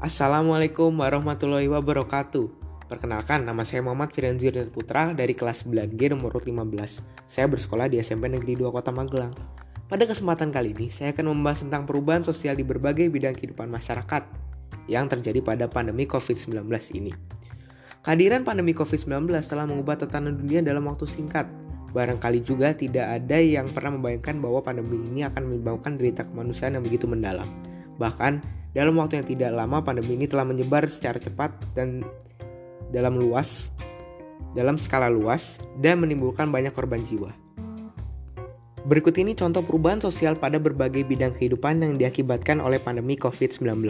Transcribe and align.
Assalamualaikum 0.00 0.96
warahmatullahi 0.96 1.68
wabarakatuh. 1.68 2.48
Perkenalkan, 2.88 3.44
nama 3.44 3.60
saya 3.68 3.84
Muhammad 3.84 4.08
Firanzir 4.16 4.56
Putra 4.72 5.12
dari 5.12 5.36
kelas 5.36 5.68
9G 5.68 6.16
nomor 6.16 6.40
15. 6.40 7.04
Saya 7.28 7.44
bersekolah 7.52 7.84
di 7.84 8.00
SMP 8.00 8.32
Negeri 8.32 8.56
2 8.56 8.72
Kota 8.72 8.96
Magelang. 8.96 9.28
Pada 9.92 10.08
kesempatan 10.08 10.48
kali 10.56 10.72
ini, 10.72 10.88
saya 10.88 11.12
akan 11.12 11.36
membahas 11.36 11.68
tentang 11.68 11.84
perubahan 11.84 12.24
sosial 12.24 12.56
di 12.56 12.64
berbagai 12.64 13.12
bidang 13.12 13.36
kehidupan 13.36 13.68
masyarakat 13.68 14.24
yang 14.88 15.04
terjadi 15.04 15.44
pada 15.44 15.68
pandemi 15.68 16.08
COVID-19 16.08 16.64
ini. 16.96 17.12
Kehadiran 18.00 18.40
pandemi 18.40 18.72
COVID-19 18.72 19.28
telah 19.44 19.68
mengubah 19.68 20.00
tatanan 20.00 20.32
dunia 20.32 20.64
dalam 20.64 20.88
waktu 20.88 21.04
singkat. 21.04 21.44
Barangkali 21.92 22.40
juga 22.40 22.72
tidak 22.72 23.20
ada 23.20 23.36
yang 23.36 23.68
pernah 23.68 24.00
membayangkan 24.00 24.40
bahwa 24.40 24.64
pandemi 24.64 24.96
ini 25.12 25.28
akan 25.28 25.44
menyebabkan 25.44 26.00
derita 26.00 26.24
kemanusiaan 26.24 26.80
yang 26.80 26.84
begitu 26.88 27.04
mendalam. 27.04 27.44
Bahkan, 28.00 28.59
dalam 28.70 28.94
waktu 28.98 29.22
yang 29.22 29.26
tidak 29.26 29.50
lama 29.54 29.82
pandemi 29.82 30.14
ini 30.14 30.26
telah 30.30 30.46
menyebar 30.46 30.86
secara 30.86 31.18
cepat 31.18 31.50
dan 31.74 32.06
dalam 32.90 33.18
luas 33.18 33.70
dalam 34.54 34.74
skala 34.74 35.06
luas 35.06 35.62
dan 35.78 36.02
menimbulkan 36.02 36.50
banyak 36.50 36.74
korban 36.74 37.02
jiwa. 37.06 37.30
Berikut 38.80 39.14
ini 39.20 39.36
contoh 39.36 39.62
perubahan 39.62 40.00
sosial 40.00 40.34
pada 40.40 40.56
berbagai 40.56 41.04
bidang 41.04 41.36
kehidupan 41.36 41.84
yang 41.84 41.94
diakibatkan 42.00 42.58
oleh 42.58 42.80
pandemi 42.80 43.14
COVID-19. 43.14 43.86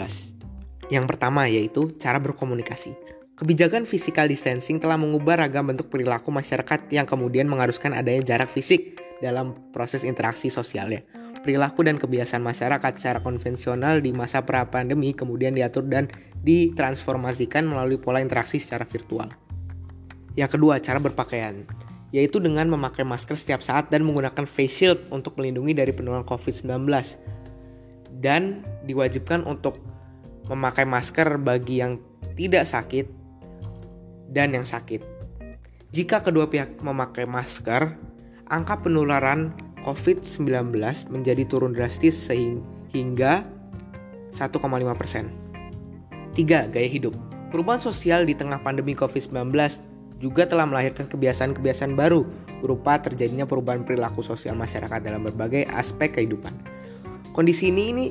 Yang 0.90 1.04
pertama 1.06 1.46
yaitu 1.46 1.94
cara 1.96 2.18
berkomunikasi. 2.18 2.92
Kebijakan 3.38 3.88
physical 3.88 4.28
distancing 4.28 4.76
telah 4.76 5.00
mengubah 5.00 5.40
ragam 5.40 5.72
bentuk 5.72 5.88
perilaku 5.88 6.28
masyarakat 6.28 6.92
yang 6.92 7.08
kemudian 7.08 7.48
mengharuskan 7.48 7.96
adanya 7.96 8.20
jarak 8.20 8.52
fisik 8.52 9.00
dalam 9.24 9.56
proses 9.72 10.04
interaksi 10.04 10.52
sosialnya. 10.52 11.00
Perilaku 11.40 11.88
dan 11.88 11.96
kebiasaan 11.96 12.44
masyarakat 12.44 12.92
secara 13.00 13.24
konvensional 13.24 14.04
di 14.04 14.12
masa 14.12 14.44
pra-pandemi 14.44 15.16
kemudian 15.16 15.56
diatur 15.56 15.88
dan 15.88 16.12
ditransformasikan 16.44 17.64
melalui 17.64 17.96
pola 17.96 18.20
interaksi 18.20 18.60
secara 18.60 18.84
virtual. 18.84 19.32
Yang 20.36 20.60
kedua, 20.60 20.76
cara 20.84 21.00
berpakaian, 21.00 21.64
yaitu 22.12 22.44
dengan 22.44 22.68
memakai 22.68 23.08
masker 23.08 23.40
setiap 23.40 23.64
saat 23.64 23.88
dan 23.88 24.04
menggunakan 24.04 24.44
face 24.44 24.84
shield 24.84 25.00
untuk 25.08 25.40
melindungi 25.40 25.72
dari 25.72 25.96
penularan 25.96 26.28
COVID-19. 26.28 26.84
Dan 28.20 28.60
diwajibkan 28.84 29.48
untuk 29.48 29.80
memakai 30.52 30.84
masker 30.84 31.40
bagi 31.40 31.80
yang 31.80 31.96
tidak 32.36 32.68
sakit 32.68 33.06
dan 34.28 34.52
yang 34.52 34.66
sakit. 34.66 35.00
Jika 35.90 36.22
kedua 36.22 36.46
pihak 36.52 36.78
memakai 36.84 37.26
masker, 37.26 37.96
angka 38.46 38.82
penularan 38.82 39.54
COVID-19 39.84 40.76
menjadi 41.08 41.42
turun 41.48 41.72
drastis 41.72 42.16
sehingga 42.16 43.44
1,5 44.30 44.60
persen. 44.96 45.32
3. 46.36 46.70
Gaya 46.70 46.88
hidup 46.88 47.18
Perubahan 47.50 47.82
sosial 47.82 48.22
di 48.22 48.38
tengah 48.38 48.62
pandemi 48.62 48.94
COVID-19 48.94 49.50
juga 50.22 50.46
telah 50.46 50.70
melahirkan 50.70 51.10
kebiasaan-kebiasaan 51.10 51.98
baru 51.98 52.22
berupa 52.62 53.02
terjadinya 53.02 53.42
perubahan 53.42 53.82
perilaku 53.82 54.22
sosial 54.22 54.54
masyarakat 54.54 55.02
dalam 55.02 55.26
berbagai 55.26 55.66
aspek 55.74 56.14
kehidupan. 56.14 56.54
Kondisi 57.34 57.74
ini, 57.74 57.84
ini 57.90 58.06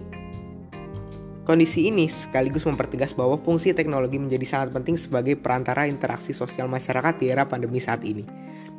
Kondisi 1.50 1.90
ini 1.90 2.06
sekaligus 2.06 2.62
mempertegas 2.70 3.18
bahwa 3.18 3.34
fungsi 3.42 3.74
teknologi 3.74 4.22
menjadi 4.22 4.46
sangat 4.46 4.70
penting 4.70 5.02
sebagai 5.02 5.34
perantara 5.34 5.90
interaksi 5.90 6.30
sosial 6.30 6.70
masyarakat 6.70 7.18
di 7.18 7.34
era 7.34 7.50
pandemi 7.50 7.82
saat 7.82 8.06
ini. 8.06 8.22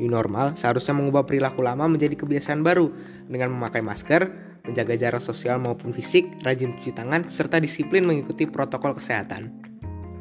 New 0.00 0.08
normal 0.08 0.56
seharusnya 0.56 0.96
mengubah 0.96 1.28
perilaku 1.28 1.60
lama 1.60 1.84
menjadi 1.84 2.16
kebiasaan 2.16 2.64
baru 2.64 2.88
dengan 3.28 3.52
memakai 3.52 3.84
masker, 3.84 4.32
menjaga 4.64 4.96
jarak 4.96 5.20
sosial 5.20 5.60
maupun 5.60 5.92
fisik, 5.92 6.40
rajin 6.40 6.72
cuci 6.80 6.96
tangan, 6.96 7.28
serta 7.28 7.60
disiplin 7.60 8.08
mengikuti 8.08 8.48
protokol 8.48 8.96
kesehatan. 8.96 9.52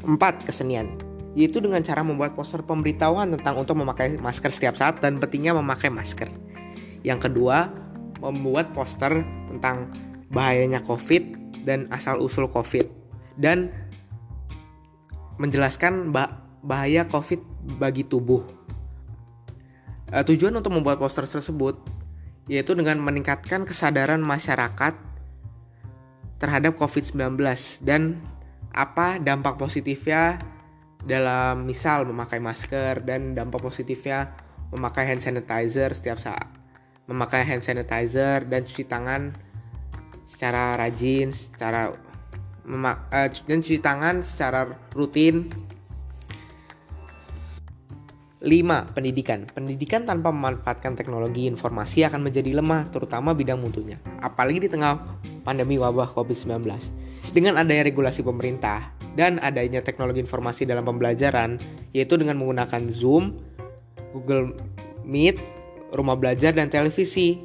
4. 0.03 0.44
Kesenian 0.44 0.91
yaitu 1.38 1.62
dengan 1.62 1.79
cara 1.85 2.01
membuat 2.01 2.34
poster 2.34 2.66
pemberitahuan 2.66 3.29
tentang 3.31 3.56
untuk 3.62 3.78
memakai 3.78 4.17
masker 4.17 4.50
setiap 4.50 4.75
saat 4.75 4.97
dan 5.00 5.22
pentingnya 5.22 5.56
memakai 5.56 5.88
masker. 5.88 6.28
Yang 7.06 7.31
kedua, 7.31 7.69
membuat 8.19 8.75
poster 8.75 9.23
tentang 9.47 9.94
bahayanya 10.34 10.84
COVID 10.84 11.56
dan 11.63 11.88
asal-usul 11.94 12.50
COVID 12.51 12.91
dan 13.40 13.72
menjelaskan 15.40 16.11
bahaya 16.66 17.07
COVID 17.07 17.40
bagi 17.79 18.03
tubuh 18.03 18.59
Uh, 20.09 20.25
tujuan 20.25 20.53
untuk 20.58 20.74
membuat 20.74 20.97
poster 20.97 21.22
tersebut 21.25 21.78
yaitu 22.50 22.74
dengan 22.74 22.97
meningkatkan 22.97 23.62
kesadaran 23.62 24.25
masyarakat 24.25 24.97
terhadap 26.42 26.74
COVID-19 26.81 27.38
dan 27.86 28.18
apa 28.74 29.22
dampak 29.22 29.62
positifnya 29.62 30.42
dalam 31.06 31.64
misal 31.70 32.09
memakai 32.09 32.42
masker 32.42 33.06
dan 33.06 33.38
dampak 33.38 33.62
positifnya 33.62 34.34
memakai 34.74 35.06
hand 35.06 35.22
sanitizer 35.22 35.94
setiap 35.94 36.18
saat. 36.18 36.50
Memakai 37.06 37.46
hand 37.46 37.62
sanitizer 37.62 38.50
dan 38.50 38.66
cuci 38.66 38.86
tangan 38.90 39.30
secara 40.26 40.78
rajin 40.78 41.34
secara 41.34 41.90
uh, 42.70 43.30
dan 43.30 43.58
cuci 43.62 43.81
tangan 43.81 44.22
secara 44.22 44.70
rutin 44.94 45.50
5. 48.39 48.95
Pendidikan. 48.95 49.44
Pendidikan 49.51 50.07
tanpa 50.07 50.31
memanfaatkan 50.31 50.95
teknologi 50.95 51.44
informasi 51.51 52.07
akan 52.07 52.23
menjadi 52.23 52.55
lemah, 52.55 52.88
terutama 52.88 53.35
bidang 53.35 53.59
mutunya. 53.59 54.00
Apalagi 54.23 54.63
di 54.63 54.69
tengah 54.72 54.95
pandemi 55.44 55.75
wabah 55.75 56.07
COVID-19. 56.07 56.63
Dengan 57.35 57.59
adanya 57.59 57.83
regulasi 57.83 58.23
pemerintah 58.23 58.95
dan 59.19 59.44
adanya 59.44 59.83
teknologi 59.83 60.23
informasi 60.23 60.63
dalam 60.63 60.88
pembelajaran, 60.88 61.59
yaitu 61.91 62.16
dengan 62.16 62.39
menggunakan 62.39 62.88
Zoom, 62.88 63.35
Google 64.16 64.55
Meet, 65.03 65.35
rumah 65.91 66.16
belajar, 66.16 66.55
dan 66.55 66.72
televisi, 66.72 67.44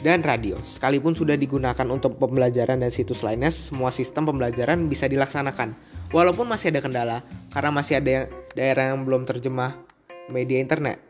dan 0.00 0.24
radio. 0.24 0.56
Sekalipun 0.64 1.12
sudah 1.12 1.36
digunakan 1.36 1.84
untuk 1.92 2.16
pembelajaran 2.16 2.80
dan 2.80 2.88
situs 2.88 3.20
lainnya, 3.20 3.52
semua 3.52 3.92
sistem 3.92 4.24
pembelajaran 4.24 4.88
bisa 4.88 5.04
dilaksanakan. 5.04 5.76
Walaupun 6.16 6.48
masih 6.48 6.72
ada 6.72 6.80
kendala, 6.80 7.18
karena 7.52 7.70
masih 7.76 8.00
ada 8.00 8.32
daerah 8.56 8.96
yang 8.96 9.04
belum 9.04 9.28
terjemah 9.28 9.89
media 10.30 10.62
internet. 10.62 11.02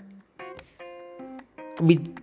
Kebi 1.77 2.21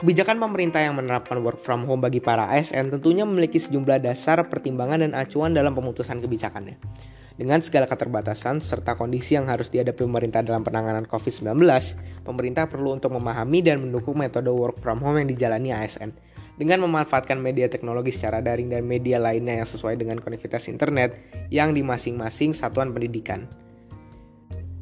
Kebijakan 0.00 0.40
pemerintah 0.40 0.80
yang 0.80 0.96
menerapkan 0.96 1.36
work 1.44 1.60
from 1.60 1.84
home 1.84 2.00
bagi 2.00 2.24
para 2.24 2.48
ASN 2.56 2.88
tentunya 2.88 3.28
memiliki 3.28 3.60
sejumlah 3.60 4.00
dasar 4.00 4.48
pertimbangan 4.48 5.04
dan 5.04 5.12
acuan 5.12 5.52
dalam 5.52 5.76
pemutusan 5.76 6.24
kebijakannya. 6.24 6.80
Dengan 7.36 7.60
segala 7.60 7.84
keterbatasan 7.84 8.64
serta 8.64 8.96
kondisi 8.96 9.36
yang 9.36 9.52
harus 9.52 9.68
dihadapi 9.68 10.00
pemerintah 10.00 10.40
dalam 10.40 10.64
penanganan 10.64 11.04
COVID-19, 11.04 11.52
pemerintah 12.24 12.64
perlu 12.64 12.96
untuk 12.96 13.12
memahami 13.12 13.60
dan 13.60 13.84
mendukung 13.84 14.16
metode 14.16 14.48
work 14.48 14.80
from 14.80 15.04
home 15.04 15.20
yang 15.20 15.28
dijalani 15.28 15.76
ASN. 15.76 16.16
Dengan 16.56 16.80
memanfaatkan 16.84 17.36
media 17.36 17.68
teknologi 17.68 18.08
secara 18.08 18.40
daring 18.40 18.72
dan 18.72 18.88
media 18.88 19.20
lainnya 19.20 19.60
yang 19.60 19.68
sesuai 19.68 20.00
dengan 20.00 20.16
konektivitas 20.16 20.72
internet 20.72 21.16
yang 21.52 21.76
di 21.76 21.84
masing-masing 21.84 22.56
satuan 22.56 22.88
pendidikan. 22.96 23.48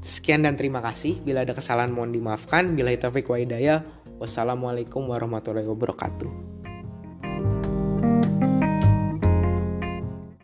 Sekian 0.08 0.40
dan 0.40 0.56
terima 0.56 0.80
kasih. 0.80 1.20
Bila 1.20 1.44
ada 1.44 1.52
kesalahan 1.52 1.92
mohon 1.92 2.16
dimaafkan. 2.16 2.72
Bila 2.72 2.88
itu 2.88 3.04
wa 3.04 3.36
hidayah. 3.36 3.84
Wassalamualaikum 4.16 5.04
warahmatullahi 5.04 5.68
wabarakatuh. 5.68 6.47